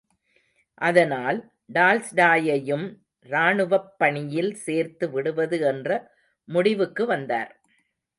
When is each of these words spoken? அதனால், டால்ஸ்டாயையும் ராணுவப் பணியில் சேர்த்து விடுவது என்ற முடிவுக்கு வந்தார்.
அதனால், 0.81 1.39
டால்ஸ்டாயையும் 1.73 2.85
ராணுவப் 3.29 3.91
பணியில் 3.97 4.53
சேர்த்து 4.55 5.07
விடுவது 5.09 5.59
என்ற 5.61 5.89
முடிவுக்கு 6.49 7.05
வந்தார். 7.05 7.51